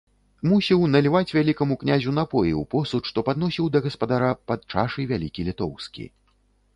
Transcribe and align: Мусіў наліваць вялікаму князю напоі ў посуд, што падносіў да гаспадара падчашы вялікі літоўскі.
Мусіў 0.51 0.79
наліваць 0.93 1.35
вялікаму 1.37 1.75
князю 1.83 2.13
напоі 2.19 2.49
ў 2.61 2.63
посуд, 2.73 3.03
што 3.11 3.25
падносіў 3.27 3.67
да 3.75 3.81
гаспадара 3.89 4.31
падчашы 4.53 5.07
вялікі 5.13 5.47
літоўскі. 5.51 6.07